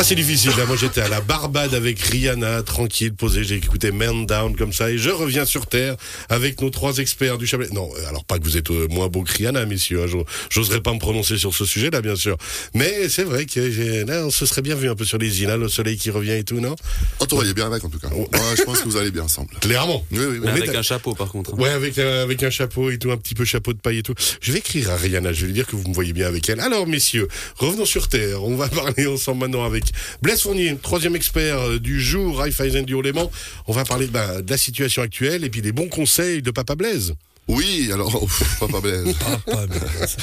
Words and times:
Ah, 0.00 0.02
c'est 0.02 0.14
difficile. 0.14 0.52
Là, 0.56 0.64
moi, 0.64 0.76
j'étais 0.80 1.02
à 1.02 1.08
la 1.08 1.20
Barbade 1.20 1.74
avec 1.74 2.00
Rihanna, 2.00 2.62
tranquille, 2.62 3.12
posé. 3.12 3.44
J'ai 3.44 3.56
écouté 3.56 3.92
Man 3.92 4.24
Down 4.24 4.56
comme 4.56 4.72
ça. 4.72 4.90
Et 4.90 4.96
je 4.96 5.10
reviens 5.10 5.44
sur 5.44 5.66
Terre 5.66 5.94
avec 6.30 6.62
nos 6.62 6.70
trois 6.70 6.96
experts 6.96 7.36
du 7.36 7.46
Chablais. 7.46 7.68
Non, 7.72 7.86
euh, 7.98 8.08
alors 8.08 8.24
pas 8.24 8.38
que 8.38 8.44
vous 8.44 8.56
êtes 8.56 8.70
euh, 8.70 8.88
moins 8.88 9.08
beau 9.08 9.24
que 9.24 9.32
Rihanna, 9.34 9.66
messieurs. 9.66 10.02
hein, 10.02 10.06
j'o- 10.06 10.24
J'oserais 10.48 10.80
pas 10.80 10.94
me 10.94 10.98
prononcer 10.98 11.36
sur 11.36 11.54
ce 11.54 11.66
sujet-là, 11.66 12.00
bien 12.00 12.16
sûr. 12.16 12.38
Mais 12.72 13.10
c'est 13.10 13.24
vrai 13.24 13.44
que 13.44 13.70
j'ai- 13.70 14.04
là, 14.06 14.24
on 14.24 14.30
se 14.30 14.46
serait 14.46 14.62
bien 14.62 14.74
vu 14.74 14.88
un 14.88 14.94
peu 14.94 15.04
sur 15.04 15.18
les 15.18 15.42
îles, 15.42 15.48
là, 15.48 15.58
le 15.58 15.68
soleil 15.68 15.98
qui 15.98 16.08
revient 16.08 16.32
et 16.32 16.44
tout, 16.44 16.60
non? 16.60 16.76
Oh, 17.20 17.26
voyez 17.32 17.52
bien 17.52 17.66
avec, 17.66 17.84
en 17.84 17.90
tout 17.90 17.98
cas. 17.98 18.08
Ouais, 18.08 18.26
je 18.56 18.62
pense 18.62 18.80
que 18.80 18.88
vous 18.88 18.96
allez 18.96 19.10
bien 19.10 19.24
ensemble. 19.24 19.50
Clairement. 19.60 20.02
Oui, 20.12 20.18
oui, 20.20 20.26
oui. 20.38 20.40
On 20.44 20.48
Avec 20.48 20.68
est 20.68 20.76
un 20.76 20.82
chapeau 20.82 21.14
par 21.14 21.28
contre. 21.28 21.52
hein. 21.52 21.58
Ouais, 21.60 21.68
avec 21.68 21.98
un, 21.98 22.22
avec 22.22 22.42
un 22.42 22.48
chapeau 22.50 22.90
et 22.90 22.96
tout, 22.98 23.10
un 23.10 23.18
petit 23.18 23.34
peu 23.34 23.44
chapeau 23.44 23.74
de 23.74 23.78
paille 23.78 23.98
et 23.98 24.02
tout. 24.02 24.14
Je 24.40 24.50
vais 24.50 24.60
écrire 24.60 24.88
à 24.92 24.96
Rihanna, 24.96 25.34
je 25.34 25.42
vais 25.42 25.46
lui 25.48 25.52
dire 25.54 25.66
que 25.66 25.76
vous 25.76 25.86
me 25.86 25.92
voyez 25.94 26.14
bien 26.14 26.26
avec 26.26 26.48
elle. 26.48 26.60
Alors, 26.60 26.86
messieurs, 26.86 27.28
revenons 27.56 27.84
sur 27.84 28.08
Terre. 28.08 28.42
On 28.44 28.56
va 28.56 28.68
parler 28.70 29.06
ensemble 29.06 29.40
maintenant 29.40 29.64
avec 29.64 29.84
Blaise 30.22 30.42
Fournier, 30.42 30.76
troisième 30.80 31.16
expert 31.16 31.60
euh, 31.60 31.78
du 31.78 32.00
jour, 32.00 32.38
Raiffeisen 32.38 32.84
du 32.84 32.94
Haut-Léman. 32.94 33.30
On 33.66 33.72
va 33.72 33.84
parler 33.84 34.06
bah, 34.06 34.42
de 34.42 34.50
la 34.50 34.56
situation 34.56 35.02
actuelle 35.02 35.44
et 35.44 35.50
puis 35.50 35.62
des 35.62 35.72
bons 35.72 35.88
conseils 35.88 36.42
de 36.42 36.50
Papa 36.50 36.74
Blaise. 36.74 37.14
Oui, 37.48 37.90
alors, 37.92 38.22
ouf, 38.22 38.58
Papa 38.60 38.80
Blaise. 38.80 39.14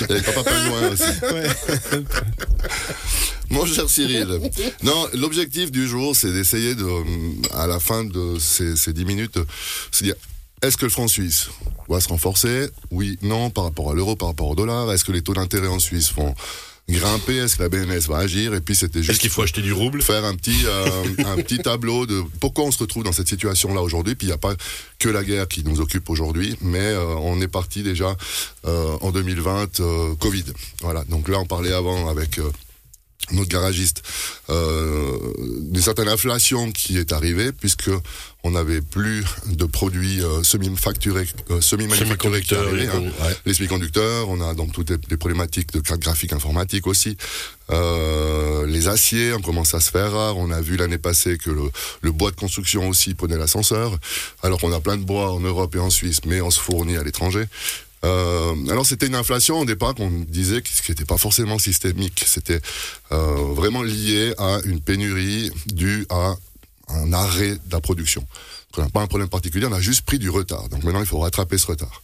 Et 0.10 0.22
Papa 0.22 0.44
Pingouin 0.44 0.90
aussi. 0.90 1.04
Mon 3.50 3.66
cher 3.66 3.90
Cyril. 3.90 4.28
Non, 4.84 5.08
l'objectif 5.14 5.72
du 5.72 5.88
jour, 5.88 6.16
c'est 6.16 6.32
d'essayer 6.32 6.76
de, 6.76 6.86
à 7.54 7.68
la 7.68 7.80
fin 7.80 8.04
de 8.04 8.38
ces, 8.40 8.76
ces 8.76 8.94
10 8.94 9.06
minutes, 9.06 9.40
se 9.92 10.04
dire, 10.04 10.16
est-ce 10.64 10.76
que 10.76 10.86
le 10.86 10.92
franc 10.92 11.08
suisse 11.08 11.50
va 11.88 12.02
se 12.02 12.10
renforcer? 12.10 12.70
Oui, 12.90 13.20
non, 13.22 13.52
par 13.52 13.66
rapport 13.66 13.92
à 13.92 13.94
l'euro, 13.94 14.16
par 14.16 14.30
rapport 14.30 14.48
au 14.48 14.56
dollar. 14.56 14.92
Est-ce 14.92 15.06
que 15.06 15.12
les 15.12 15.22
taux 15.22 15.36
d'intérêt 15.36 15.68
en 15.68 15.80
Suisse 15.80 16.12
vont 16.14 16.34
grimper 16.90 17.38
Est-ce 17.38 17.58
que 17.58 17.64
la 17.64 17.70
BNS 17.70 18.08
va 18.08 18.18
agir 18.18 18.54
Et 18.54 18.62
puis, 18.62 18.76
c'était 18.76 19.00
juste 19.00 19.12
Est-ce 19.12 19.20
qu'il 19.20 19.30
faut 19.30 19.42
acheter 19.42 19.62
du 19.62 19.74
rouble 19.74 20.02
faire 20.02 20.24
un 20.24 20.36
petit 20.36 20.66
euh, 20.66 21.04
un 21.26 21.36
petit 21.38 21.60
tableau 21.60 22.06
de 22.06 22.24
pourquoi 22.40 22.66
on 22.66 22.72
se 22.72 22.80
retrouve 22.80 23.04
dans 23.04 23.12
cette 23.12 23.28
situation 23.28 23.74
là 23.74 23.82
aujourd'hui. 23.82 24.16
Puis 24.16 24.28
il 24.28 24.30
n'y 24.30 24.34
a 24.34 24.38
pas 24.38 24.56
que 25.00 25.10
la 25.10 25.24
guerre 25.24 25.48
qui 25.48 25.64
nous 25.64 25.82
occupe 25.82 26.10
aujourd'hui 26.10 26.56
mais 26.62 26.80
euh, 26.80 27.06
on 27.16 27.42
est 27.42 27.48
parti 27.48 27.84
déjà 27.84 28.16
euh, 28.66 28.98
en 29.02 29.12
2020 29.12 29.80
euh, 29.80 30.16
Covid. 30.16 30.46
Voilà. 30.82 31.04
Donc 31.06 31.28
là 31.28 31.40
on 31.40 31.46
parlait 31.46 31.74
avant 31.74 32.10
avec 32.10 32.40
euh, 32.40 32.50
notre 33.32 33.50
garagiste 33.50 34.04
euh, 34.50 35.18
d'une 35.72 35.82
certaine 35.82 36.08
inflation 36.08 36.72
qui 36.72 36.98
est 36.98 37.12
arrivée 37.12 37.52
puisque 37.52 37.90
on 38.44 38.52
n'avait 38.52 38.82
plus 38.82 39.26
de 39.48 39.66
produits 39.66 40.22
euh, 40.22 40.42
semi-facturés, 40.44 41.28
euh, 41.50 41.60
semi-manufacturés 41.60 42.42
Semi-conducteurs, 42.42 42.68
arrivaient, 42.68 42.88
hein 42.88 43.26
ouais. 43.26 43.36
les 43.46 43.54
semi-conducteurs, 43.54 44.30
on 44.30 44.40
a 44.42 44.54
donc 44.54 44.72
toutes 44.72 44.90
les, 44.90 44.98
les 45.10 45.18
problématiques 45.18 45.74
de 45.74 45.82
cartes 45.82 46.00
graphiques 46.00 46.34
informatiques 46.34 46.88
aussi. 46.88 47.18
Euh, 47.70 48.66
les 48.66 48.88
aciers, 48.88 49.34
on 49.34 49.42
commence 49.42 49.74
à 49.74 49.82
se 49.82 49.92
faire 49.92 50.12
rare. 50.14 50.38
On 50.38 50.52
a 50.52 50.62
vu 50.62 50.78
l'année 50.78 50.98
passée 50.98 51.38
que 51.38 51.50
le, 51.50 51.64
le 52.02 52.12
bois 52.12 52.32
de 52.32 52.38
construction 52.38 52.88
aussi 52.88 53.14
prenait 53.14 53.38
l'ascenseur, 53.38 53.98
alors 54.44 54.60
qu'on 54.60 54.72
a 54.72 54.80
plein 54.80 54.98
de 54.98 55.04
bois 55.04 55.32
en 55.34 55.42
Europe 55.42 55.76
et 55.76 55.80
en 55.80 55.90
Suisse, 55.90 56.22
mais 56.26 56.40
on 56.40 56.52
se 56.52 56.60
fournit 56.60 56.96
à 56.96 57.04
l'étranger. 57.04 57.46
Euh, 58.04 58.56
alors 58.70 58.86
c'était 58.86 59.08
une 59.08 59.16
inflation 59.16 59.60
au 59.60 59.66
départ 59.66 59.96
qu'on 59.96 60.10
disait 60.10 60.62
qui 60.62 60.92
n'était 60.92 61.06
pas 61.06 61.18
forcément 61.18 61.58
systémique, 61.58 62.24
c'était 62.28 62.62
euh, 63.12 63.36
vraiment 63.54 63.82
lié 63.82 64.34
à 64.38 64.60
une 64.66 64.82
pénurie 64.82 65.52
due 65.66 66.06
à 66.10 66.36
un 66.90 67.12
arrêt 67.12 67.54
de 67.54 67.72
la 67.72 67.82
production. 67.82 68.22
Donc, 68.22 68.78
on 68.78 68.82
n'a 68.84 68.90
pas 68.90 69.02
un 69.02 69.08
problème 69.08 69.30
particulier, 69.30 69.66
on 69.66 69.74
a 69.74 69.82
juste 69.82 70.04
pris 70.04 70.20
du 70.20 70.30
retard. 70.30 70.70
Donc 70.70 70.84
maintenant 70.84 71.00
il 71.02 71.08
faut 71.08 71.20
rattraper 71.20 71.58
ce 71.58 71.68
retard. 71.68 72.04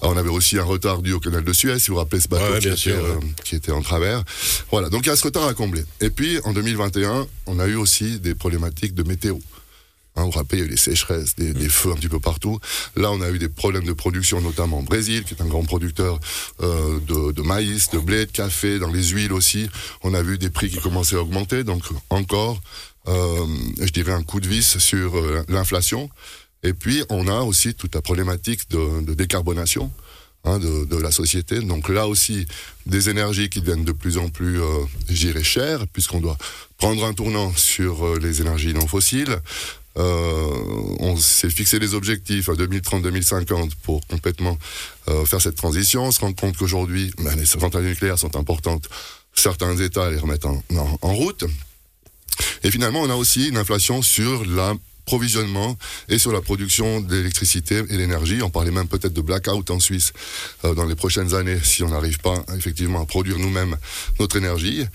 Alors, 0.00 0.14
on 0.14 0.16
avait 0.16 0.30
aussi 0.30 0.58
un 0.58 0.64
retard 0.64 1.02
dû 1.02 1.12
au 1.12 1.20
canal 1.20 1.44
de 1.44 1.52
Suez, 1.52 1.78
si 1.78 1.88
vous 1.88 1.94
vous 1.94 1.98
rappelez 2.00 2.20
ce 2.20 2.28
bateau 2.28 2.52
Ouais, 2.52 2.60
qui, 2.60 2.68
était, 2.68 2.76
sûr, 2.76 2.94
euh, 2.94 3.16
qui 3.44 3.56
était 3.56 3.72
en 3.72 3.82
travers. 3.82 4.22
Voilà, 4.70 4.88
donc 4.88 5.04
il 5.04 5.08
y 5.08 5.12
a 5.12 5.16
ce 5.16 5.24
retard 5.24 5.46
à 5.46 5.54
combler. 5.54 5.84
Et 6.00 6.10
puis 6.10 6.38
en 6.44 6.52
2021, 6.52 7.26
on 7.46 7.58
a 7.58 7.66
eu 7.66 7.74
aussi 7.74 8.20
des 8.20 8.34
problématiques 8.34 8.94
de 8.94 9.02
météo. 9.02 9.36
Hein, 10.20 10.26
vous 10.26 10.32
rappelez, 10.32 10.58
il 10.58 10.60
y 10.60 10.64
a 10.64 10.66
eu 10.66 10.70
des 10.70 10.76
sécheresses, 10.76 11.34
des, 11.36 11.52
des 11.54 11.68
feux 11.68 11.92
un 11.92 11.94
petit 11.94 12.08
peu 12.08 12.20
partout. 12.20 12.60
Là, 12.94 13.10
on 13.10 13.20
a 13.22 13.30
eu 13.30 13.38
des 13.38 13.48
problèmes 13.48 13.84
de 13.84 13.92
production, 13.94 14.40
notamment 14.40 14.80
au 14.80 14.82
Brésil, 14.82 15.24
qui 15.24 15.34
est 15.34 15.42
un 15.42 15.46
grand 15.46 15.64
producteur 15.64 16.20
euh, 16.62 16.98
de, 17.00 17.32
de 17.32 17.42
maïs, 17.42 17.90
de 17.90 17.98
blé, 17.98 18.26
de 18.26 18.30
café, 18.30 18.78
dans 18.78 18.92
les 18.92 19.02
huiles 19.08 19.32
aussi. 19.32 19.68
On 20.02 20.12
a 20.14 20.22
vu 20.22 20.36
des 20.36 20.50
prix 20.50 20.68
qui 20.68 20.78
commençaient 20.78 21.16
à 21.16 21.22
augmenter, 21.22 21.64
donc 21.64 21.84
encore, 22.10 22.60
euh, 23.08 23.46
je 23.80 23.90
dirais, 23.90 24.12
un 24.12 24.22
coup 24.22 24.40
de 24.40 24.48
vis 24.48 24.78
sur 24.78 25.16
euh, 25.16 25.42
l'inflation. 25.48 26.10
Et 26.62 26.74
puis, 26.74 27.02
on 27.08 27.26
a 27.26 27.40
aussi 27.40 27.74
toute 27.74 27.94
la 27.94 28.02
problématique 28.02 28.68
de, 28.70 29.02
de 29.02 29.14
décarbonation 29.14 29.90
hein, 30.44 30.58
de, 30.58 30.84
de 30.84 30.96
la 30.96 31.10
société. 31.10 31.60
Donc 31.60 31.88
là 31.88 32.06
aussi, 32.06 32.46
des 32.84 33.08
énergies 33.08 33.48
qui 33.48 33.60
deviennent 33.60 33.84
de 33.84 33.92
plus 33.92 34.18
en 34.18 34.28
plus, 34.28 34.60
euh, 34.60 34.66
je 35.08 35.14
dirais, 35.14 35.42
chères, 35.42 35.86
puisqu'on 35.88 36.20
doit 36.20 36.36
prendre 36.76 37.04
un 37.04 37.14
tournant 37.14 37.52
sur 37.56 38.04
euh, 38.04 38.18
les 38.20 38.42
énergies 38.42 38.74
non 38.74 38.86
fossiles. 38.86 39.38
Euh, 40.00 40.96
on 41.00 41.16
s'est 41.16 41.50
fixé 41.50 41.78
des 41.78 41.94
objectifs 41.94 42.48
à 42.48 42.52
2030-2050 42.52 43.72
pour 43.82 44.06
complètement 44.06 44.58
euh, 45.08 45.24
faire 45.24 45.40
cette 45.40 45.56
transition. 45.56 46.04
On 46.04 46.10
se 46.10 46.20
rend 46.20 46.32
compte 46.32 46.56
qu'aujourd'hui, 46.56 47.12
ben, 47.18 47.34
les 47.36 47.46
centrales 47.46 47.84
nucléaires 47.84 48.18
sont 48.18 48.36
importantes. 48.36 48.88
Certains 49.34 49.76
États 49.76 50.10
les 50.10 50.18
remettent 50.18 50.46
en, 50.46 50.62
route. 51.02 51.44
Et 52.62 52.70
finalement, 52.70 53.02
on 53.02 53.10
a 53.10 53.14
aussi 53.14 53.48
une 53.48 53.58
inflation 53.58 54.02
sur 54.02 54.44
l'approvisionnement 54.46 55.76
et 56.08 56.18
sur 56.18 56.32
la 56.32 56.40
production 56.40 57.00
d'électricité 57.00 57.82
et 57.88 57.96
d'énergie. 57.96 58.42
On 58.42 58.50
parlait 58.50 58.70
même 58.70 58.88
peut-être 58.88 59.12
de 59.12 59.20
blackout 59.20 59.70
en 59.70 59.80
Suisse 59.80 60.12
euh, 60.64 60.74
dans 60.74 60.86
les 60.86 60.96
prochaines 60.96 61.34
années 61.34 61.58
si 61.62 61.82
on 61.82 61.90
n'arrive 61.90 62.18
pas 62.18 62.42
effectivement 62.56 63.02
à 63.02 63.06
produire 63.06 63.38
nous-mêmes 63.38 63.76
notre 64.18 64.36
énergie. 64.36 64.86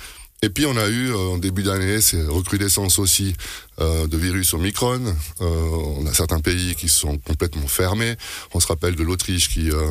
Et 0.41 0.49
puis 0.49 0.65
on 0.65 0.77
a 0.77 0.87
eu 0.87 1.11
euh, 1.11 1.17
en 1.33 1.37
début 1.37 1.63
d'année 1.63 2.01
ces 2.01 2.21
recrudescences 2.23 2.99
aussi 2.99 3.35
euh, 3.79 4.07
de 4.07 4.17
virus 4.17 4.53
Omicron. 4.53 5.01
Euh, 5.41 5.45
on 5.97 6.05
a 6.07 6.13
certains 6.13 6.39
pays 6.39 6.75
qui 6.75 6.89
sont 6.89 7.17
complètement 7.17 7.67
fermés. 7.67 8.15
On 8.53 8.59
se 8.59 8.67
rappelle 8.67 8.95
de 8.95 9.03
l'Autriche 9.03 9.49
qui, 9.49 9.69
euh, 9.71 9.81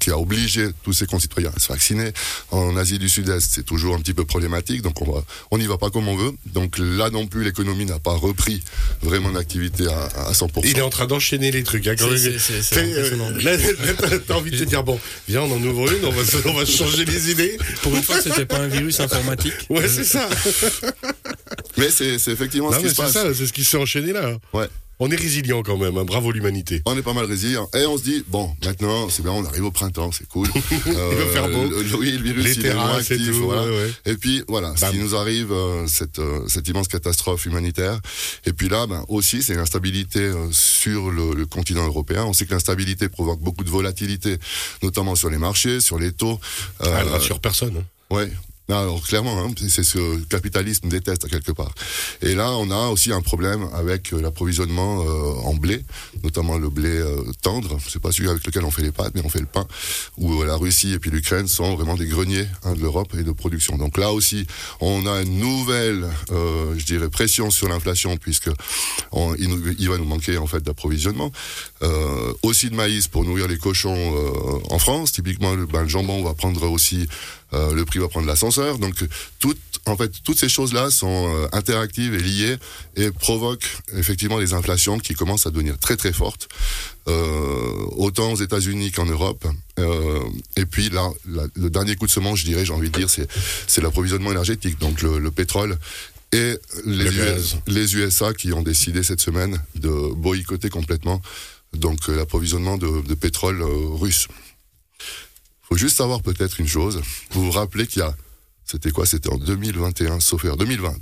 qui 0.00 0.10
a 0.10 0.18
obligé 0.18 0.68
tous 0.82 0.92
ses 0.92 1.06
concitoyens 1.06 1.52
à 1.56 1.60
se 1.60 1.68
vacciner. 1.68 2.12
En 2.50 2.76
Asie 2.76 2.98
du 2.98 3.08
Sud-Est, 3.08 3.40
c'est 3.50 3.64
toujours 3.64 3.94
un 3.94 4.00
petit 4.00 4.14
peu 4.14 4.24
problématique. 4.24 4.82
Donc 4.82 5.00
on 5.02 5.12
va, 5.12 5.22
on 5.50 5.58
n'y 5.58 5.66
va 5.66 5.78
pas 5.78 5.90
comme 5.90 6.08
on 6.08 6.16
veut. 6.16 6.32
Donc 6.46 6.78
là 6.78 7.10
non 7.10 7.26
plus, 7.26 7.44
l'économie 7.44 7.84
n'a 7.86 7.98
pas 7.98 8.12
repris 8.14 8.62
vraiment 9.02 9.30
d'activité 9.32 9.86
à, 9.88 10.04
à 10.28 10.32
100%. 10.32 10.60
Il 10.64 10.78
est 10.78 10.82
en 10.82 10.90
train 10.90 11.06
d'enchaîner 11.06 11.50
les 11.50 11.62
trucs. 11.62 11.86
Hein, 11.86 11.94
quand 11.96 12.08
euh, 12.10 12.38
t'as 14.26 14.34
envie 14.34 14.50
de 14.50 14.58
te 14.58 14.64
dire, 14.64 14.82
bon, 14.82 14.98
viens, 15.28 15.42
on 15.42 15.52
en 15.52 15.62
ouvre 15.62 15.92
une, 15.92 16.04
on 16.04 16.10
va, 16.12 16.24
se- 16.24 16.48
on 16.48 16.54
va 16.54 16.64
changer 16.64 17.04
les 17.04 17.30
idées. 17.30 17.56
Pour 17.82 17.94
une 17.94 18.02
fois, 18.02 18.20
c'était 18.20 18.46
pas 18.46 18.58
un 18.58 18.68
virus 18.68 19.00
informatique. 19.00 19.54
Ouais, 19.70 19.88
c'est 19.88 20.04
ça. 20.04 20.28
Mais 21.78 21.90
c'est 21.90 22.18
c'est 22.18 22.32
effectivement 22.32 22.70
Non, 22.70 22.76
ce 22.78 22.82
mais 22.82 22.88
qui 22.88 22.88
se 22.90 22.96
c'est 22.96 23.02
passe. 23.02 23.12
ça, 23.12 23.34
c'est 23.34 23.46
ce 23.46 23.52
qui 23.52 23.64
s'est 23.64 23.76
enchaîné 23.78 24.12
là. 24.12 24.36
Ouais. 24.52 24.66
On 25.00 25.08
est 25.12 25.16
résilient 25.16 25.62
quand 25.62 25.76
même, 25.76 25.96
hein. 25.96 26.04
bravo 26.04 26.32
l'humanité. 26.32 26.82
On 26.84 26.98
est 26.98 27.02
pas 27.02 27.12
mal 27.12 27.24
résilient. 27.24 27.70
Et 27.72 27.86
on 27.86 27.96
se 27.96 28.02
dit, 28.02 28.24
bon, 28.26 28.50
maintenant, 28.64 29.08
c'est 29.08 29.22
bien, 29.22 29.30
on 29.30 29.44
arrive 29.44 29.64
au 29.64 29.70
printemps, 29.70 30.10
c'est 30.10 30.26
cool. 30.26 30.48
Euh, 30.88 31.14
va 31.24 31.26
faire 31.32 31.48
beau. 31.50 31.68
le- 31.70 31.94
oui, 31.96 32.10
le 32.10 32.20
virus, 32.24 32.44
Les 32.44 32.54
il 32.56 32.66
est 32.66 32.74
moins 32.74 32.96
actif. 32.96 33.30
tout, 33.30 33.44
voilà. 33.44 33.62
ouais, 33.62 33.68
ouais. 33.68 33.92
Et 34.06 34.16
puis, 34.16 34.42
voilà, 34.48 34.74
ce 34.74 34.80
Bam. 34.80 34.90
qui 34.92 34.98
nous 34.98 35.14
arrive, 35.14 35.52
euh, 35.52 35.86
cette, 35.86 36.18
euh, 36.18 36.40
cette 36.48 36.66
immense 36.66 36.88
catastrophe 36.88 37.46
humanitaire. 37.46 38.00
Et 38.44 38.52
puis 38.52 38.68
là, 38.68 38.88
ben, 38.88 39.04
aussi, 39.06 39.40
c'est 39.44 39.54
l'instabilité 39.54 40.18
euh, 40.18 40.48
sur 40.50 41.12
le, 41.12 41.32
le 41.32 41.46
continent 41.46 41.86
européen. 41.86 42.24
On 42.24 42.32
sait 42.32 42.46
que 42.46 42.50
l'instabilité 42.52 43.08
provoque 43.08 43.38
beaucoup 43.40 43.62
de 43.62 43.70
volatilité, 43.70 44.36
notamment 44.82 45.14
sur 45.14 45.30
les 45.30 45.38
marchés, 45.38 45.78
sur 45.80 46.00
les 46.00 46.10
taux. 46.10 46.40
Euh, 46.82 46.86
Ah, 46.92 47.02
elle 47.02 47.08
rassure 47.08 47.38
personne. 47.38 47.76
hein. 47.78 47.84
Ouais. 48.10 48.32
Alors 48.70 49.02
clairement, 49.02 49.42
hein, 49.42 49.50
c'est- 49.56 49.82
ce 49.82 49.94
que 49.94 50.16
le 50.16 50.24
capitalisme 50.26 50.88
déteste 50.90 51.26
quelque 51.30 51.52
part. 51.52 51.72
Et 52.20 52.34
là, 52.34 52.50
on 52.58 52.70
a 52.70 52.88
aussi 52.88 53.10
un 53.12 53.22
problème 53.22 53.66
avec 53.72 54.12
euh, 54.12 54.20
l'approvisionnement 54.20 55.02
euh, 55.06 55.32
en 55.48 55.54
blé, 55.54 55.82
notamment 56.22 56.58
le 56.58 56.68
blé 56.68 56.90
euh, 56.90 57.22
tendre. 57.40 57.78
C'est 57.88 57.98
pas 58.02 58.12
celui 58.12 58.28
avec 58.28 58.46
lequel 58.46 58.64
on 58.66 58.70
fait 58.70 58.82
les 58.82 58.92
pâtes, 58.92 59.12
mais 59.14 59.22
on 59.24 59.30
fait 59.30 59.40
le 59.40 59.46
pain. 59.46 59.66
Où 60.18 60.42
la 60.42 60.56
Russie 60.56 60.92
et 60.92 60.98
puis 60.98 61.10
l'Ukraine 61.10 61.48
sont 61.48 61.76
vraiment 61.76 61.94
des 61.94 62.04
greniers 62.06 62.46
hein, 62.64 62.74
de 62.74 62.80
l'Europe 62.80 63.14
et 63.18 63.22
de 63.22 63.32
production. 63.32 63.78
Donc 63.78 63.96
là 63.96 64.12
aussi, 64.12 64.46
on 64.82 65.06
a 65.06 65.22
une 65.22 65.38
nouvelle, 65.38 66.06
euh, 66.30 66.74
je 66.76 66.84
dirais, 66.84 67.08
pression 67.08 67.50
sur 67.50 67.68
l'inflation 67.70 68.18
puisque 68.18 68.50
on- 69.12 69.34
il, 69.36 69.88
va 69.88 69.96
nous 69.96 70.04
manquer 70.04 70.36
en 70.36 70.46
fait 70.46 70.60
d'approvisionnement. 70.62 71.32
Euh, 71.82 72.34
aussi 72.42 72.68
de 72.68 72.74
maïs 72.74 73.08
pour 73.08 73.24
nourrir 73.24 73.48
les 73.48 73.56
cochons 73.56 73.96
euh, 73.96 74.58
en 74.68 74.78
France. 74.78 75.12
Typiquement, 75.12 75.54
ben, 75.54 75.82
le 75.84 75.88
jambon 75.88 76.22
va 76.22 76.34
prendre 76.34 76.68
aussi 76.70 77.06
euh, 77.54 77.72
le 77.72 77.84
prix 77.84 77.98
va 77.98 78.08
prendre 78.08 78.26
l'ascenseur. 78.26 78.78
Donc, 78.78 78.94
toutes, 79.38 79.58
en 79.86 79.96
fait, 79.96 80.12
toutes 80.24 80.38
ces 80.38 80.48
choses-là 80.48 80.90
sont 80.90 81.34
euh, 81.34 81.48
interactives 81.52 82.14
et 82.14 82.18
liées 82.18 82.56
et 82.96 83.10
provoquent 83.10 83.68
effectivement 83.96 84.38
des 84.38 84.52
inflations 84.52 84.98
qui 84.98 85.14
commencent 85.14 85.46
à 85.46 85.50
devenir 85.50 85.78
très 85.78 85.96
très 85.96 86.12
fortes, 86.12 86.48
euh, 87.08 87.72
autant 87.96 88.32
aux 88.32 88.36
États-Unis 88.36 88.92
qu'en 88.92 89.06
Europe. 89.06 89.46
Euh, 89.78 90.20
et 90.56 90.66
puis 90.66 90.90
là, 90.90 91.08
le 91.26 91.70
dernier 91.70 91.96
coup 91.96 92.06
de 92.06 92.10
semence, 92.10 92.40
je 92.40 92.44
dirais, 92.44 92.64
j'ai 92.64 92.72
envie 92.72 92.90
de 92.90 92.98
dire, 92.98 93.10
c'est 93.10 93.28
c'est 93.66 93.80
l'approvisionnement 93.80 94.30
énergétique, 94.30 94.78
donc 94.78 95.02
le, 95.02 95.18
le 95.18 95.30
pétrole. 95.30 95.78
Et 96.32 96.58
les, 96.84 97.04
Le 97.04 97.12
US 97.12 97.16
gaz. 97.16 97.56
les 97.66 97.96
USA 97.96 98.34
qui 98.34 98.52
ont 98.52 98.60
décidé 98.60 99.02
cette 99.02 99.20
semaine 99.20 99.62
de 99.76 100.12
boycotter 100.14 100.68
complètement 100.68 101.22
donc 101.74 102.08
euh, 102.08 102.16
l'approvisionnement 102.16 102.78
de, 102.78 103.02
de 103.06 103.14
pétrole 103.14 103.62
euh, 103.62 103.88
russe. 103.94 104.28
Juste 105.78 105.96
savoir 105.96 106.20
peut-être 106.22 106.60
une 106.60 106.68
chose. 106.68 107.00
Vous 107.30 107.44
vous 107.46 107.50
rappelez 107.50 107.86
qu'il 107.86 108.00
y 108.00 108.04
a 108.04 108.14
c'était 108.70 108.90
quoi? 108.90 109.06
C'était 109.06 109.30
en 109.30 109.38
2021, 109.38 110.20
sauf 110.20 110.44
erreur, 110.44 110.58
2020. 110.58 110.92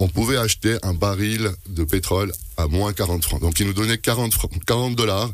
On 0.00 0.08
pouvait 0.08 0.38
acheter 0.38 0.76
un 0.82 0.92
baril 0.92 1.52
de 1.68 1.84
pétrole 1.84 2.32
à 2.56 2.66
moins 2.66 2.92
40 2.92 3.22
francs. 3.22 3.40
Donc, 3.40 3.60
ils 3.60 3.66
nous 3.66 3.72
donnaient 3.72 3.98
40, 3.98 4.34
francs- 4.34 4.50
40 4.66 4.96
dollars 4.96 5.30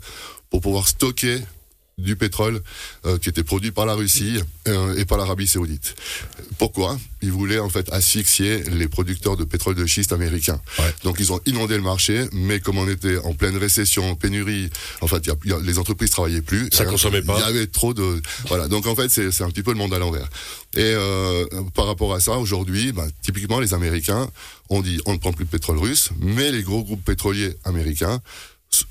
pour 0.50 0.60
pouvoir 0.60 0.86
stocker 0.86 1.38
du 1.98 2.14
pétrole 2.14 2.60
euh, 3.06 3.16
qui 3.16 3.30
était 3.30 3.42
produit 3.42 3.70
par 3.70 3.86
la 3.86 3.94
Russie 3.94 4.38
euh, 4.68 4.94
et 4.96 5.06
par 5.06 5.16
l'Arabie 5.16 5.46
Saoudite. 5.46 5.94
Pourquoi 6.58 6.98
Ils 7.22 7.32
voulaient 7.32 7.58
en 7.58 7.70
fait 7.70 7.90
asphyxier 7.90 8.62
les 8.64 8.86
producteurs 8.86 9.38
de 9.38 9.44
pétrole 9.44 9.74
de 9.74 9.86
schiste 9.86 10.12
américains. 10.12 10.60
Ouais. 10.78 10.94
Donc 11.04 11.16
ils 11.20 11.32
ont 11.32 11.40
inondé 11.46 11.74
le 11.74 11.82
marché, 11.82 12.26
mais 12.32 12.60
comme 12.60 12.76
on 12.76 12.86
était 12.86 13.16
en 13.18 13.32
pleine 13.32 13.56
récession, 13.56 14.14
pénurie, 14.14 14.68
en 15.00 15.06
fait, 15.06 15.22
il 15.24 15.28
y 15.28 15.30
a- 15.30 15.36
y 15.56 15.58
a- 15.58 15.64
les 15.64 15.78
entreprises 15.78 16.10
travaillaient 16.10 16.42
plus. 16.42 16.68
Ça 16.70 16.82
Euh, 16.84 16.90
consommait 16.90 17.22
pas. 17.22 17.38
Il 17.38 17.40
y 17.40 17.48
avait 17.48 17.66
trop 17.66 17.94
de 17.94 18.20
voilà. 18.48 18.68
Donc 18.68 18.86
en 18.86 18.94
fait, 18.94 19.08
c'est 19.08 19.42
un 19.42 19.48
petit 19.48 19.62
peu 19.62 19.72
le 19.72 19.78
monde 19.78 19.94
à 19.94 19.98
l'envers. 19.98 20.28
Et 20.76 20.80
euh, 20.82 21.46
par 21.74 21.86
rapport 21.86 22.12
à 22.12 22.20
ça, 22.20 22.32
aujourd'hui, 22.36 22.92
ben, 22.92 23.08
typiquement 23.22 23.58
les 23.58 23.72
Américains 23.72 24.28
ont 24.68 24.82
dit 24.82 25.00
on 25.06 25.14
ne 25.14 25.18
prend 25.18 25.32
plus 25.32 25.46
de 25.46 25.50
pétrole 25.50 25.78
russe, 25.78 26.10
mais 26.20 26.52
les 26.52 26.62
gros 26.62 26.84
groupes 26.84 27.04
pétroliers 27.04 27.54
américains 27.64 28.20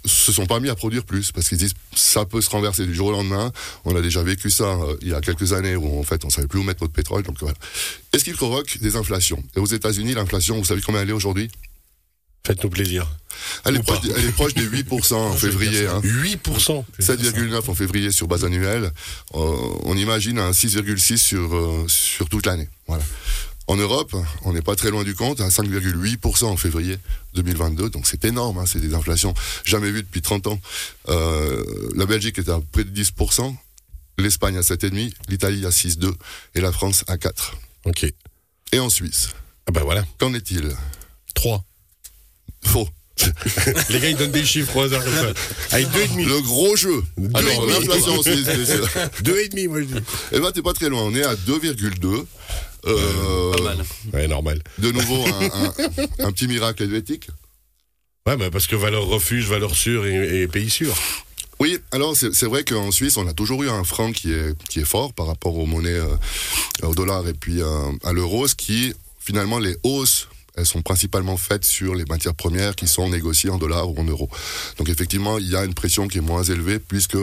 se 0.06 0.32
sont 0.32 0.46
pas 0.46 0.60
mis 0.60 0.70
à 0.70 0.76
produire 0.76 1.04
plus 1.04 1.32
parce 1.32 1.50
qu'ils 1.50 1.58
disent 1.58 1.74
ça 1.96 2.26
peut 2.26 2.42
se 2.42 2.50
renverser 2.50 2.86
du 2.86 2.94
jour 2.96 3.08
au 3.08 3.12
lendemain. 3.12 3.52
On 3.86 3.96
a 3.96 4.02
déjà 4.02 4.24
vécu 4.24 4.50
ça 4.50 4.64
euh, 4.66 4.96
il 5.02 5.10
y 5.10 5.14
a 5.14 5.22
quelques 5.22 5.54
années 5.54 5.76
où 5.76 6.00
en 6.00 6.04
fait 6.04 6.24
on 6.26 6.30
savait 6.30 6.48
plus 6.48 6.60
où 6.60 6.64
mettre 6.64 6.84
notre 6.84 6.94
pétrole. 6.94 7.24
Donc 7.24 7.38
voilà. 7.40 7.56
Est-ce 8.14 8.24
qu'il 8.24 8.36
provoque 8.36 8.78
des 8.80 8.96
inflations? 8.96 9.44
Et 9.56 9.60
aux 9.60 9.66
États-Unis, 9.66 10.14
l'inflation, 10.14 10.58
vous 10.58 10.66
savez 10.66 10.82
combien 10.82 11.02
elle 11.02 11.10
est 11.10 11.14
aujourd'hui? 11.14 11.50
Faites-nous 12.46 12.70
plaisir. 12.70 13.08
elle, 13.66 13.76
est 13.76 13.80
proche 13.80 14.02
des- 14.02 14.12
elle 14.16 14.26
est 14.26 14.32
proche 14.32 14.54
des 14.54 14.66
8% 14.68 15.16
en 15.16 15.34
février. 15.34 15.88
Hein. 15.88 16.00
8%. 16.04 16.86
7,9 17.00 17.70
en 17.70 17.74
février 17.74 18.12
sur 18.12 18.28
base 18.28 18.46
annuelle. 18.46 18.92
Euh, 19.34 19.56
on 19.84 19.98
imagine 19.98 20.38
un 20.38 20.52
6,6 20.54 21.18
sur, 21.18 21.56
euh, 21.56 21.86
sur 21.88 22.30
toute 22.30 22.46
l'année. 22.46 22.70
Voilà. 22.88 23.04
En 23.75 23.77
Europe, 23.77 24.16
on 24.44 24.54
n'est 24.54 24.62
pas 24.62 24.77
très 24.77 24.89
loin 24.89 25.04
du 25.04 25.16
compte, 25.16 25.42
à 25.42 25.50
5,8% 25.50 26.45
en 26.45 26.56
février 26.56 26.98
2022. 27.33 27.89
Donc 27.89 28.07
c'est 28.07 28.24
énorme, 28.24 28.57
hein, 28.60 28.63
c'est 28.66 28.80
des 28.80 28.94
inflations 28.94 29.33
jamais 29.66 29.92
vues 29.92 30.01
depuis 30.01 30.22
30 30.22 30.48
ans. 30.48 30.57
Euh, 31.10 31.62
la 31.94 32.06
Belgique 32.06 32.39
est 32.39 32.48
à 32.48 32.62
près 32.72 32.86
de 32.86 32.89
10%, 33.04 33.54
l'Espagne 34.18 34.56
à 34.57 34.62
7,5%, 34.62 35.12
l'Italie 35.27 35.66
à 35.66 35.72
6,2% 35.72 36.13
et 36.56 36.62
la 36.62 36.72
France 36.72 37.04
à 37.07 37.18
4%. 37.18 37.31
Ok. 37.83 38.06
Et 38.72 38.80
en 38.80 38.89
Suisse, 38.89 39.31
Ah 39.68 39.72
bah 39.74 39.81
voilà. 39.83 40.06
qu'en 40.19 40.33
est-il? 40.33 40.72
3. 41.33 41.62
Faux. 42.63 42.88
Les 43.89 44.00
gars, 44.00 44.10
ils 44.10 44.16
donnent 44.18 44.31
des 44.31 44.45
chiffres 44.45 44.74
au 44.77 44.81
hasard 44.83 45.04
comme 45.04 45.13
ça. 45.13 45.33
Avec 45.72 45.88
2,5. 45.88 46.25
Le 46.25 46.42
gros 46.42 46.77
jeu. 46.77 47.04
Deux 47.18 47.30
Alors, 47.38 47.51
et 47.51 47.57
demi. 47.57 47.88
l'inflation 47.88 48.19
en 48.19 48.24
Suisse, 48.24 48.45
c'est- 48.45 48.66
c'est- 48.66 49.22
2,5, 49.24 49.68
moi 49.68 49.80
je 49.81 49.86
dis. 49.86 49.94
eh 50.31 50.39
ben, 50.39 50.51
t'es 50.54 50.62
pas 50.62 50.74
très 50.74 50.88
loin. 50.88 51.01
On 51.01 51.13
est 51.13 51.24
à 51.24 51.36
2,2. 51.36 52.25
Euh, 52.88 53.54
Pas 53.54 53.62
mal. 53.64 53.86
Ouais, 54.14 54.28
normal. 54.28 54.62
De 54.78 54.92
nouveau, 54.92 55.26
un, 55.26 55.46
un- 55.46 55.74
un 56.28 56.32
petit 56.32 56.48
miracle 56.48 56.84
helvétique. 56.84 57.28
Ouais, 58.28 58.38
bah 58.38 58.50
parce 58.52 58.68
que 58.68 58.76
valeur 58.76 59.06
refuge, 59.06 59.48
valeur 59.48 59.76
sûre 59.76 60.06
et, 60.06 60.42
et 60.42 60.48
pays 60.48 60.70
sûr. 60.70 60.94
Oui, 61.60 61.78
alors 61.92 62.18
c'est 62.18 62.34
c'est 62.34 62.48
vrai 62.48 62.64
qu'en 62.64 62.92
Suisse, 62.92 63.18
on 63.18 63.28
a 63.28 63.34
toujours 63.34 63.64
eu 63.64 63.70
un 63.70 63.84
franc 63.84 64.12
qui 64.12 64.32
est, 64.34 64.58
qui 64.68 64.80
est 64.80 64.86
fort 64.86 65.14
par 65.14 65.28
rapport 65.28 65.56
aux 65.58 65.66
monnaies, 65.66 65.90
euh, 65.94 66.16
au 66.84 66.94
dollar 66.96 67.28
et 67.28 67.34
puis 67.34 67.62
euh, 67.62 67.92
à 68.04 68.12
l'euro, 68.14 68.48
ce 68.48 68.56
qui, 68.56 68.94
finalement, 69.20 69.58
les 69.60 69.78
hausses, 69.84 70.28
elles 70.58 70.66
sont 70.66 70.82
principalement 70.82 71.38
faites 71.38 71.64
sur 71.66 71.96
les 71.96 72.06
matières 72.06 72.34
premières 72.36 72.76
qui 72.76 72.88
sont 72.88 73.10
négociées 73.10 73.50
en 73.52 73.58
dollars 73.58 73.90
ou 73.90 73.98
en 74.00 74.04
euros. 74.04 74.30
Donc 74.78 74.90
effectivement, 74.90 75.38
il 75.38 75.50
y 75.50 75.56
a 75.56 75.64
une 75.64 75.74
pression 75.74 76.08
qui 76.08 76.18
est 76.18 76.22
moins 76.22 76.44
élevée 76.44 76.80
puisque 76.80 77.18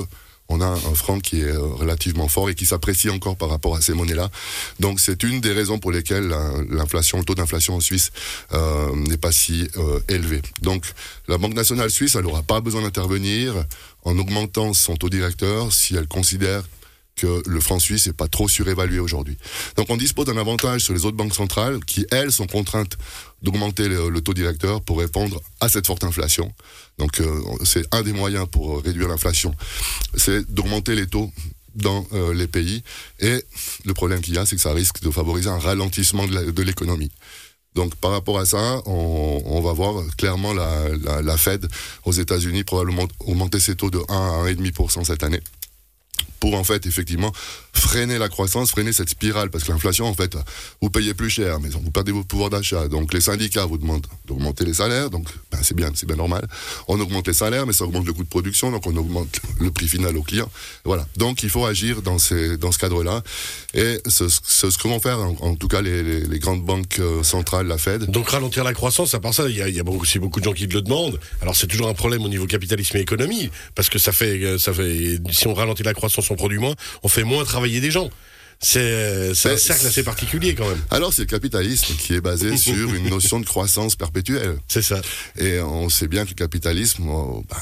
on 0.48 0.60
a 0.60 0.66
un 0.66 0.94
franc 0.94 1.18
qui 1.20 1.40
est 1.40 1.44
euh, 1.44 1.60
relativement 1.62 2.28
fort 2.28 2.50
et 2.50 2.54
qui 2.54 2.66
s'apprécie 2.66 3.08
encore 3.08 3.36
par 3.36 3.48
rapport 3.48 3.74
à 3.74 3.80
ces 3.80 3.94
monnaies-là. 3.94 4.28
Donc 4.80 5.00
c'est 5.00 5.22
une 5.22 5.40
des 5.40 5.52
raisons 5.52 5.78
pour 5.78 5.92
lesquelles 5.92 6.28
la- 6.28 6.52
l'inflation, 6.68 7.18
le 7.18 7.24
taux 7.24 7.34
d'inflation 7.34 7.74
en 7.76 7.80
Suisse 7.80 8.10
euh, 8.52 8.94
n'est 8.94 9.16
pas 9.16 9.32
si 9.32 9.68
euh, 9.78 9.98
élevé. 10.08 10.42
Donc 10.60 10.84
la 11.28 11.38
Banque 11.38 11.54
nationale 11.54 11.90
suisse, 11.90 12.14
elle 12.16 12.24
n'aura 12.24 12.42
pas 12.42 12.60
besoin 12.60 12.82
d'intervenir 12.82 13.54
en 14.04 14.18
augmentant 14.18 14.74
son 14.74 14.96
taux 14.96 15.08
directeur 15.08 15.72
si 15.72 15.96
elle 15.96 16.06
considère 16.08 16.62
que 17.17 17.43
le 17.47 17.61
franc 17.61 17.79
suisse 17.79 18.06
n'est 18.06 18.12
pas 18.12 18.29
trop 18.29 18.49
surévalué 18.49 18.99
aujourd'hui. 18.99 19.37
Donc 19.76 19.87
on 19.91 19.97
dispose 19.97 20.26
d'un 20.26 20.37
avantage 20.37 20.82
sur 20.82 20.94
les 20.94 21.05
autres 21.05 21.17
banques 21.17 21.35
centrales 21.35 21.85
qui, 21.85 22.06
elles, 22.11 22.32
sont 22.32 22.47
contraintes 22.47 22.97
d'augmenter 23.43 23.88
le, 23.88 24.20
taux 24.20 24.35
directeur 24.35 24.81
pour 24.81 24.99
répondre 24.99 25.41
à 25.61 25.69
cette 25.69 25.87
forte 25.87 26.05
inflation. 26.05 26.53
Donc 26.99 27.20
euh, 27.20 27.41
c'est 27.64 27.85
un 27.94 28.03
des 28.03 28.12
moyens 28.12 28.47
pour 28.50 28.79
euh, 28.79 28.81
réduire 28.81 29.09
l'inflation, 29.09 29.55
c'est 30.17 30.50
d'augmenter 30.50 30.94
les 30.94 31.06
taux 31.06 31.31
dans 31.75 32.06
euh, 32.12 32.35
les 32.35 32.47
pays. 32.47 32.82
Et 33.20 33.44
le 33.85 33.94
problème 33.94 34.20
qu'il 34.20 34.35
y 34.35 34.38
a, 34.38 34.47
c'est 34.47 34.56
que 34.56 34.62
ça 34.62 34.73
risque 34.73 35.03
de 35.03 35.11
favoriser 35.11 35.49
un 35.49 35.59
ralentissement 35.59 36.26
de 36.26 36.62
l'économie. 36.62 37.11
Donc 37.75 37.94
par 37.97 38.11
rapport 38.11 38.38
à 38.38 38.44
ça, 38.44 38.82
on, 38.85 39.61
va 39.62 39.73
voir 39.73 40.05
clairement 40.19 40.53
la, 40.53 40.88
la, 41.03 41.23
la 41.23 41.37
Fed 41.38 41.67
aux 42.05 42.12
États-Unis 42.12 42.64
probablement 42.64 43.09
augmenter 43.20 43.61
ses 43.61 43.76
taux 43.76 43.91
de 43.91 44.00
1 44.09 44.14
à 44.14 44.53
1,5% 44.53 45.05
cette 45.05 45.23
année 45.23 45.41
pour 46.42 46.54
en 46.54 46.64
fait 46.64 46.86
effectivement 46.86 47.30
freiner 47.72 48.18
la 48.18 48.28
croissance, 48.28 48.72
freiner 48.72 48.92
cette 48.92 49.10
spirale 49.10 49.48
parce 49.48 49.62
que 49.62 49.70
l'inflation 49.70 50.06
en 50.06 50.14
fait 50.14 50.36
vous 50.80 50.90
payez 50.90 51.14
plus 51.14 51.30
cher 51.30 51.60
mais 51.60 51.68
vous 51.68 51.92
perdez 51.92 52.10
votre 52.10 52.26
pouvoir 52.26 52.50
d'achat. 52.50 52.88
Donc 52.88 53.14
les 53.14 53.20
syndicats 53.20 53.64
vous 53.64 53.78
demandent 53.78 54.08
d'augmenter 54.26 54.64
les 54.64 54.74
salaires, 54.74 55.08
donc 55.08 55.28
c'est 55.62 55.75
bien, 55.75 55.91
c'est 55.94 56.06
bien 56.06 56.17
normal. 56.17 56.47
On 56.88 56.99
augmente 57.00 57.26
les 57.26 57.35
salaires 57.35 57.67
mais 57.67 57.73
ça 57.73 57.85
augmente 57.85 58.06
le 58.06 58.12
coût 58.12 58.25
de 58.25 58.29
production 58.29 58.70
donc 58.70 58.87
on 58.87 58.97
augmente 58.97 59.41
le 59.61 59.70
prix 59.70 59.88
final 59.88 60.17
au 60.17 60.23
client. 60.23 60.50
Voilà. 60.85 61.06
Donc 61.17 61.43
il 61.43 61.50
faut 61.50 61.64
agir 61.64 62.03
dans 62.03 62.19
ce 62.19 62.79
cadre-là 62.79 63.23
et 63.75 63.99
ce, 64.06 64.29
ce, 64.29 64.67
que 64.79 64.88
vont 64.88 65.00
faire 65.00 65.19
en, 65.19 65.55
tout 65.56 65.69
cas 65.69 65.81
les, 65.81 66.38
grandes 66.38 66.62
banques 66.62 66.99
euh, 66.99 67.23
centrales, 67.23 67.67
la 67.67 67.79
Fed. 67.79 68.11
Donc 68.11 68.29
ralentir 68.29 68.64
la 68.64 68.75
croissance, 68.75 69.14
à 69.14 69.20
part 69.20 69.32
ça, 69.32 69.49
il 69.49 69.56
y 69.56 69.62
a, 69.62 69.69
y 69.69 69.81
beaucoup- 69.82 70.41
de 70.41 70.44
gens 70.44 70.53
qui 70.53 70.67
le 70.67 70.82
demandent. 70.82 71.19
Alors 71.41 71.56
c'est 71.56 71.67
toujours 71.67 71.88
un 71.88 71.94
problème 71.94 72.23
au 72.23 72.29
niveau 72.29 72.47
capitalisme 72.47 72.97
et 72.97 73.00
économie, 73.00 73.50
parce 73.75 73.88
que 73.88 73.99
ça 73.99 74.12
fait, 74.12 74.43
euh, 74.43 74.59
si 75.31 75.47
on 75.47 75.55
ralentit 75.55 75.82
la 75.82 75.94
croissance, 75.94 76.31
on 76.31 76.37
produit 76.37 76.59
moins, 76.59 76.75
on 77.03 77.09
fait 77.09 77.25
moins 77.25 77.44
travailler 77.44 77.81
des 77.81 77.91
gens. 77.91 78.11
C'est 78.62 79.31
un 79.31 79.56
cercle 79.56 79.87
assez 79.87 80.05
particulier 80.05 80.55
quand 80.55 80.69
même. 80.69 80.81
Alors 80.91 81.12
c'est 81.12 81.23
le 81.23 81.26
capitalisme 81.26 81.94
qui 81.97 82.14
est 82.14 82.20
basé 82.20 82.56
sur 82.56 82.94
une 82.94 83.11
notion 83.11 83.41
de 83.41 83.44
croissance 83.44 83.97
perpétuelle. 83.97 84.59
C'est 84.69 84.82
ça. 84.82 85.00
Et 85.37 85.61
on 85.61 85.88
sait 85.88 86.09
bien 86.09 86.25
que 86.25 86.31
le 86.31 86.35
capitalisme 86.37 87.09
euh, 87.09 87.41
bah, 87.49 87.61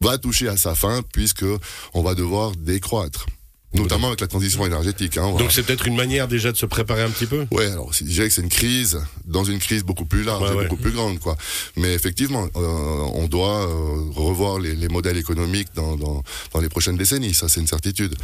va 0.00 0.18
toucher 0.18 0.48
à 0.48 0.56
sa 0.56 0.74
fin 0.74 1.02
puisque 1.12 1.44
on 1.92 2.02
va 2.02 2.14
devoir 2.14 2.52
décroître, 2.56 3.26
notamment 3.74 4.08
avec 4.08 4.20
la 4.20 4.26
transition 4.28 4.64
énergétique. 4.64 5.18
Hein, 5.18 5.22
voilà. 5.30 5.38
Donc 5.38 5.52
c'est 5.52 5.62
peut-être 5.64 5.86
une 5.86 5.96
manière 5.96 6.28
déjà 6.28 6.52
de 6.52 6.56
se 6.56 6.66
préparer 6.66 7.02
un 7.02 7.10
petit 7.10 7.26
peu? 7.26 7.46
Ouais, 7.50 7.66
alors 7.66 7.92
je 7.92 8.04
dirais 8.04 8.28
que 8.28 8.34
c'est 8.34 8.42
une 8.42 8.48
crise 8.48 9.00
dans 9.24 9.44
une 9.44 9.58
crise 9.58 9.82
beaucoup 9.82 10.04
plus 10.04 10.22
large, 10.22 10.42
Ouais, 10.42 10.52
et 10.52 10.56
ouais. 10.56 10.68
beaucoup 10.68 10.80
plus 10.80 10.92
grande, 10.92 11.18
quoi. 11.18 11.36
Mais 11.76 11.92
effectivement, 11.94 12.48
euh, 12.56 12.60
on 13.14 13.26
doit 13.26 13.68
euh, 13.68 14.10
revoir 14.14 14.58
les, 14.58 14.74
les 14.74 14.88
modèles 14.88 15.16
économiques 15.16 15.68
dans, 15.74 15.96
dans, 15.96 16.22
dans 16.52 16.60
les 16.60 16.68
prochaines 16.68 16.96
décennies. 16.96 17.34
Ça, 17.34 17.48
c'est 17.48 17.60
une 17.60 17.66
certitude. 17.66 18.14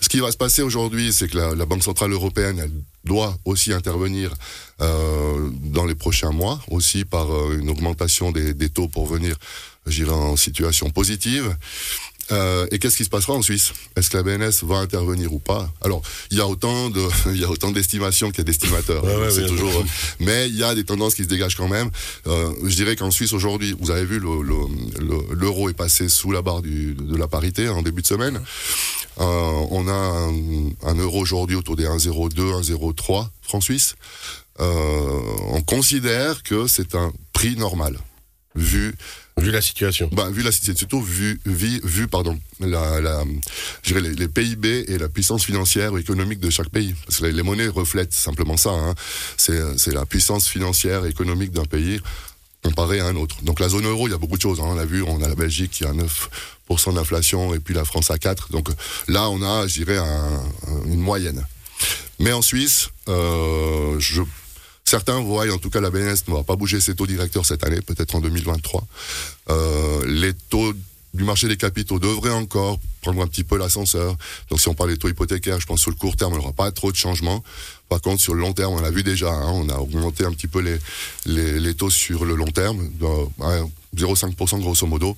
Ce 0.00 0.08
qui 0.08 0.20
va 0.20 0.32
se 0.32 0.36
passer 0.36 0.62
aujourd'hui, 0.62 1.12
c'est 1.12 1.28
que 1.28 1.36
la, 1.36 1.54
la 1.54 1.66
Banque 1.66 1.82
centrale 1.82 2.12
européenne, 2.12 2.58
elle 2.62 2.72
doit 3.04 3.36
aussi 3.44 3.72
intervenir 3.72 4.32
euh, 4.80 5.50
dans 5.62 5.84
les 5.84 5.94
prochains 5.94 6.32
mois, 6.32 6.60
aussi 6.70 7.04
par 7.04 7.26
une 7.52 7.68
augmentation 7.70 8.32
des, 8.32 8.54
des 8.54 8.68
taux 8.70 8.88
pour 8.88 9.06
venir, 9.06 9.36
je 9.86 10.02
dirais, 10.04 10.14
en 10.14 10.36
situation 10.36 10.90
positive. 10.90 11.56
Euh, 12.32 12.66
et 12.72 12.78
qu'est-ce 12.80 12.96
qui 12.96 13.04
se 13.04 13.08
passera 13.08 13.34
en 13.34 13.42
Suisse? 13.42 13.72
Est-ce 13.94 14.10
que 14.10 14.16
la 14.16 14.22
BNS 14.24 14.50
va 14.64 14.78
intervenir 14.78 15.32
ou 15.32 15.38
pas? 15.38 15.70
Alors, 15.80 16.02
il 16.30 16.38
y 16.38 16.40
a 16.40 16.46
autant 16.48 16.90
de, 16.90 17.00
il 17.32 17.40
y 17.40 17.44
a 17.44 17.48
autant 17.50 17.70
d'estimations 17.70 18.30
qu'il 18.30 18.38
y 18.38 18.40
a 18.40 18.44
d'estimateurs. 18.44 19.04
Ouais, 19.04 19.14
ouais, 19.16 19.36
bien 19.38 19.46
toujours. 19.46 19.84
Mais 20.20 20.48
il 20.48 20.56
y 20.56 20.64
a 20.64 20.74
des 20.74 20.84
tendances 20.84 21.14
qui 21.14 21.22
se 21.22 21.28
dégagent 21.28 21.56
quand 21.56 21.68
même. 21.68 21.90
Euh, 22.26 22.50
je 22.64 22.74
dirais 22.74 22.96
qu'en 22.96 23.10
Suisse 23.12 23.32
aujourd'hui, 23.32 23.76
vous 23.80 23.90
avez 23.90 24.04
vu, 24.04 24.18
le- 24.18 24.42
le- 24.42 25.04
le- 25.04 25.34
l'euro 25.34 25.68
est 25.70 25.74
passé 25.74 26.08
sous 26.08 26.32
la 26.32 26.42
barre 26.42 26.62
du, 26.62 26.94
de 26.94 27.16
la 27.16 27.28
parité 27.28 27.68
en 27.68 27.82
début 27.82 28.02
de 28.02 28.06
semaine. 28.08 28.40
Euh, 29.18 29.22
on 29.70 29.86
a 29.88 29.92
un, 29.92 30.34
un 30.90 30.94
euro 30.96 31.20
aujourd'hui 31.20 31.56
autour 31.56 31.76
des 31.76 31.84
1,02, 31.86 32.52
1,03 32.60 33.28
francs 33.42 33.62
suisses. 33.62 33.94
Euh, 34.58 35.20
on 35.50 35.60
considère 35.62 36.42
que 36.42 36.66
c'est 36.66 36.94
un 36.94 37.12
prix 37.32 37.56
normal 37.56 37.98
vu 38.56 38.94
Vu 39.38 39.50
la 39.50 39.60
situation. 39.60 40.08
bah, 40.12 40.30
vu 40.30 40.42
la 40.42 40.50
situation, 40.50 40.78
surtout 40.78 41.02
vu, 41.02 41.38
vu, 41.44 41.78
vu 41.84 42.08
pardon, 42.08 42.40
la, 42.58 43.02
la, 43.02 43.22
je 43.82 43.92
dirais 43.92 44.00
les, 44.08 44.14
les 44.14 44.28
PIB 44.28 44.86
et 44.88 44.96
la 44.96 45.10
puissance 45.10 45.44
financière 45.44 45.92
ou 45.92 45.98
économique 45.98 46.40
de 46.40 46.48
chaque 46.48 46.70
pays. 46.70 46.94
Parce 47.06 47.18
que 47.20 47.26
les, 47.26 47.32
les 47.32 47.42
monnaies 47.42 47.68
reflètent 47.68 48.14
simplement 48.14 48.56
ça. 48.56 48.70
Hein. 48.70 48.94
C'est, 49.36 49.92
la 49.92 50.06
puissance 50.06 50.48
financière 50.48 51.04
et 51.04 51.10
économique 51.10 51.52
d'un 51.52 51.66
pays 51.66 52.00
comparé 52.64 53.00
à 53.00 53.06
un 53.08 53.16
autre. 53.16 53.36
Donc 53.42 53.60
la 53.60 53.68
zone 53.68 53.84
euro, 53.84 54.08
il 54.08 54.12
y 54.12 54.14
a 54.14 54.18
beaucoup 54.18 54.38
de 54.38 54.42
choses. 54.42 54.58
Hein. 54.60 54.64
On 54.68 54.78
a 54.78 54.86
vu, 54.86 55.02
on 55.02 55.22
a 55.22 55.28
la 55.28 55.34
Belgique 55.34 55.70
qui 55.72 55.84
a 55.84 55.92
9% 55.92 56.94
d'inflation 56.94 57.52
et 57.54 57.58
puis 57.60 57.74
la 57.74 57.84
France 57.84 58.10
à 58.10 58.16
4. 58.18 58.50
Donc 58.52 58.70
là, 59.06 59.28
on 59.28 59.42
a, 59.42 59.66
je 59.66 59.74
dirais, 59.84 59.98
un- 59.98 60.42
un- 60.66 60.84
une 60.86 61.00
moyenne. 61.00 61.46
Mais 62.20 62.32
en 62.32 62.40
Suisse, 62.40 62.88
euh, 63.08 63.96
je 64.00 64.22
Certains 64.88 65.20
voient, 65.20 65.52
en 65.52 65.58
tout 65.58 65.68
cas 65.68 65.80
la 65.80 65.90
BNS 65.90 66.28
ne 66.28 66.32
va 66.32 66.44
pas 66.44 66.54
bouger 66.54 66.80
ses 66.80 66.94
taux 66.94 67.08
directeurs 67.08 67.44
cette 67.44 67.64
année, 67.64 67.80
peut-être 67.80 68.14
en 68.14 68.20
2023. 68.20 68.86
Euh, 69.50 70.06
les 70.06 70.32
taux 70.32 70.72
du 71.12 71.24
marché 71.24 71.48
des 71.48 71.56
capitaux 71.56 71.98
devrait 71.98 72.30
encore 72.30 72.78
prendre 73.00 73.20
un 73.20 73.26
petit 73.26 73.42
peu 73.42 73.58
l'ascenseur. 73.58 74.16
Donc 74.48 74.60
si 74.60 74.68
on 74.68 74.74
parle 74.74 74.90
des 74.90 74.96
taux 74.96 75.08
hypothécaires, 75.08 75.58
je 75.58 75.66
pense 75.66 75.78
que 75.78 75.82
sur 75.82 75.90
le 75.90 75.96
court 75.96 76.14
terme, 76.14 76.34
il 76.34 76.38
n'y 76.38 76.44
aura 76.44 76.52
pas 76.52 76.70
trop 76.70 76.92
de 76.92 76.96
changements. 76.96 77.42
Par 77.88 78.00
contre, 78.00 78.22
sur 78.22 78.34
le 78.34 78.40
long 78.40 78.52
terme, 78.52 78.74
on 78.74 78.80
l'a 78.80 78.90
vu 78.90 79.02
déjà, 79.02 79.32
hein, 79.32 79.50
on 79.52 79.68
a 79.70 79.76
augmenté 79.76 80.24
un 80.24 80.32
petit 80.32 80.46
peu 80.46 80.60
les, 80.60 81.74
taux 81.74 81.90
sur 81.90 82.24
le 82.24 82.36
long 82.36 82.46
terme, 82.46 82.88
hein, 83.40 83.68
0,5% 83.96 84.60
grosso 84.60 84.86
modo. 84.86 85.16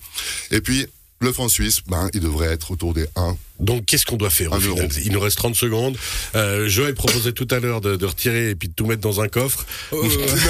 Et 0.51 0.63
puis, 0.63 0.87
le 1.21 1.33
franc 1.33 1.49
suisse, 1.49 1.81
ben, 1.87 2.09
il 2.15 2.21
devrait 2.21 2.49
être 2.49 2.71
autour 2.71 2.95
des 2.95 3.07
1. 3.17 3.37
Donc, 3.61 3.87
qu'est-ce 3.87 4.07
qu'on 4.07 4.17
doit 4.17 4.31
faire 4.31 4.53
au 4.53 4.61
final. 4.61 4.89
Il 5.05 5.13
nous 5.13 5.21
reste 5.21 5.39
30 5.39 5.55
secondes. 5.55 5.97
Euh, 6.35 6.69
Joël 6.69 6.95
proposait 6.95 7.33
tout 7.33 7.49
à 7.51 7.59
l'heure 7.59 7.81
de, 7.81 7.97
de 7.97 8.07
retirer 8.07 8.51
et 8.51 8.55
puis 8.55 8.69
de 8.69 8.75
tout 8.75 8.87
mettre 8.87 9.01
dans 9.01 9.21
un 9.21 9.29
coffre. 9.29 9.67
non, 9.93 10.01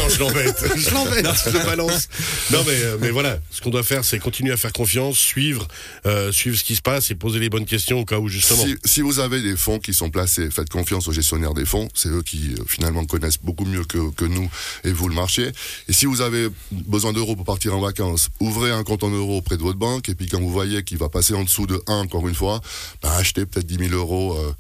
je 0.08 0.18
l'embête. 0.18 0.64
Je 0.76 0.90
l'embête. 0.90 1.26
Je 1.44 1.50
le 1.50 1.64
balance. 1.64 2.08
Non, 2.50 2.62
mais, 2.66 2.82
euh, 2.82 2.98
mais 3.00 3.10
voilà. 3.10 3.38
Ce 3.50 3.60
qu'on 3.60 3.70
doit 3.70 3.82
faire, 3.82 4.04
c'est 4.04 4.18
continuer 4.18 4.52
à 4.52 4.56
faire 4.56 4.72
confiance, 4.72 5.18
suivre, 5.18 5.66
euh, 6.06 6.32
suivre 6.32 6.56
ce 6.56 6.64
qui 6.64 6.76
se 6.76 6.82
passe 6.82 7.10
et 7.10 7.14
poser 7.14 7.38
les 7.38 7.48
bonnes 7.48 7.64
questions 7.64 8.00
au 8.00 8.04
cas 8.04 8.18
où, 8.18 8.28
justement. 8.28 8.64
Si, 8.64 8.76
si 8.84 9.00
vous 9.00 9.20
avez 9.20 9.40
des 9.40 9.56
fonds 9.56 9.78
qui 9.78 9.94
sont 9.94 10.10
placés, 10.10 10.50
faites 10.50 10.68
confiance 10.68 11.08
aux 11.08 11.12
gestionnaires 11.12 11.54
des 11.54 11.64
fonds. 11.64 11.88
C'est 11.94 12.08
eux 12.08 12.22
qui 12.22 12.54
euh, 12.58 12.64
finalement 12.66 13.04
connaissent 13.04 13.38
beaucoup 13.42 13.64
mieux 13.64 13.84
que, 13.84 14.10
que 14.10 14.24
nous 14.24 14.50
et 14.84 14.92
vous 14.92 15.08
le 15.08 15.14
marché. 15.14 15.50
Et 15.88 15.92
si 15.92 16.06
vous 16.06 16.20
avez 16.20 16.48
besoin 16.70 17.12
d'euros 17.12 17.36
pour 17.36 17.44
partir 17.44 17.74
en 17.74 17.80
vacances, 17.80 18.28
ouvrez 18.40 18.70
un 18.70 18.84
compte 18.84 19.02
en 19.02 19.10
euros 19.10 19.38
auprès 19.38 19.56
de 19.56 19.62
votre 19.62 19.78
banque. 19.78 20.08
Et 20.08 20.14
puis 20.14 20.26
quand 20.26 20.40
vous 20.40 20.50
voyez 20.50 20.82
qu'il 20.82 20.98
va 20.98 21.08
passer 21.08 21.34
en 21.34 21.44
dessous 21.44 21.66
de 21.66 21.80
1, 21.86 21.94
encore 21.94 22.28
une 22.28 22.34
fois, 22.34 22.60
ben, 23.02 23.10
achetez 23.10 23.46
peut-être 23.46 23.66
10 23.66 23.88
000 23.90 23.94
euros 23.94 24.36
euh, 24.38 24.52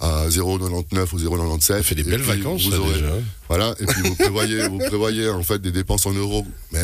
à 0.00 0.28
0,99 0.28 1.06
ou 1.12 1.18
0,97. 1.18 1.60
Ça 1.60 1.82
fait 1.82 1.94
des 1.94 2.02
belles 2.04 2.20
puis, 2.22 2.38
vacances, 2.38 2.64
vous 2.64 2.70
ça, 2.72 2.78
aurez- 2.80 2.94
déjà. 2.94 3.12
Voilà, 3.48 3.74
et 3.78 3.84
puis 3.86 4.00
vous 4.02 4.14
prévoyez, 4.18 4.68
vous 4.68 4.78
prévoyez 4.78 5.28
en 5.28 5.42
fait 5.42 5.60
des 5.60 5.70
dépenses 5.70 6.06
en 6.06 6.12
euros. 6.12 6.46
Mais 6.72 6.80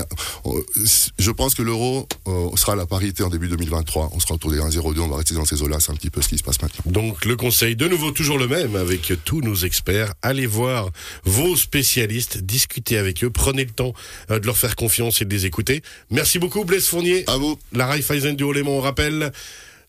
je 1.19 1.31
pense 1.31 1.55
que 1.55 1.63
l'euro 1.63 2.07
euh, 2.29 2.49
sera 2.57 2.73
à 2.73 2.77
la 2.77 2.87
parité 2.87 3.23
en 3.23 3.29
début 3.29 3.49
2023. 3.49 4.11
On 4.13 4.21
sera 4.21 4.35
autour 4.35 4.51
des 4.51 4.59
1,02, 4.59 5.01
on 5.01 5.09
va 5.09 5.17
rester 5.17 5.35
dans 5.35 5.45
ces 5.45 5.63
eaux-là. 5.63 5.79
C'est 5.81 5.91
un 5.93 5.95
petit 5.97 6.11
peu 6.11 6.21
ce 6.23 6.29
qui 6.29 6.39
se 6.39 6.43
passe 6.43 6.61
maintenant. 6.61 6.83
Donc 6.91 7.25
le 7.25 7.37
conseil 7.37 7.77
de 7.77 7.89
nouveau 7.89 8.11
toujours 8.11 8.39
le 8.39 8.47
même 8.47 8.77
avec 8.77 9.13
tous 9.25 9.41
nos 9.41 9.55
experts. 9.55 10.13
Allez 10.23 10.47
voir 10.47 10.91
vos 11.25 11.57
spécialistes, 11.57 12.39
discutez 12.39 12.99
avec 12.99 13.25
eux, 13.25 13.31
prenez 13.31 13.65
le 13.65 13.71
temps 13.71 13.95
euh, 14.31 14.39
de 14.39 14.47
leur 14.47 14.57
faire 14.57 14.77
confiance 14.77 15.23
et 15.23 15.25
de 15.25 15.31
les 15.35 15.47
écouter. 15.47 15.83
Merci 16.11 16.39
beaucoup 16.39 16.65
Blaise 16.65 16.87
Fournier. 16.87 17.25
À 17.27 17.37
vous. 17.37 17.59
La 17.73 17.87
Raiffeisen 17.87 18.37
du 18.37 18.45
Haut-Léman, 18.45 18.71
on 18.73 18.81
rappelle. 18.81 19.33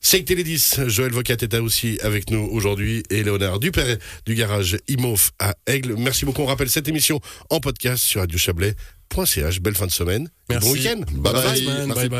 C'est 0.03 0.23
Télédis, 0.23 0.73
Joël 0.87 1.11
Vocat 1.11 1.35
est 1.41 1.53
là 1.53 1.61
aussi 1.61 1.99
avec 2.01 2.31
nous 2.31 2.39
aujourd'hui 2.51 3.03
et 3.11 3.23
Léonard 3.23 3.59
Dupéret 3.59 3.99
du 4.25 4.33
garage 4.33 4.77
Imof 4.87 5.31
à 5.39 5.53
Aigle. 5.67 5.93
Merci 5.95 6.25
beaucoup. 6.25 6.41
On 6.41 6.47
rappelle 6.47 6.71
cette 6.71 6.87
émission 6.87 7.19
en 7.51 7.59
podcast 7.59 8.03
sur 8.03 8.19
radiochablais.ch. 8.21 9.59
Belle 9.61 9.75
fin 9.75 9.85
de 9.85 9.91
semaine. 9.91 10.27
Merci. 10.49 10.67
Bon 10.67 10.73
week-end. 10.73 11.01
Bye 11.11 11.33
bye. 11.33 11.65
Bye 11.65 11.87
bye. 11.87 12.09